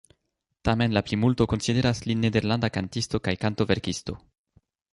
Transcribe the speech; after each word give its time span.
Tamen 0.69 0.95
la 0.97 1.03
plimulto 1.09 1.47
konsideras 1.51 2.01
lin 2.11 2.25
nederlanda 2.27 2.71
kantisto 2.79 3.23
kaj 3.29 3.37
kantoverkisto. 3.45 4.21